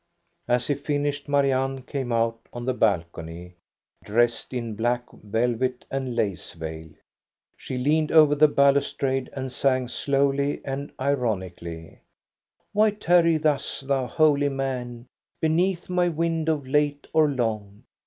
[0.47, 3.53] As he finished, Marianne came out on the balcony,
[4.03, 6.89] dressed in black velvet aiid lace veil.
[7.55, 11.99] She leaned over the balustrade and sang slowly and ironically:"
[12.73, 15.05] Why tarry thus, thou holy man
[15.39, 17.83] Beneath my window late or long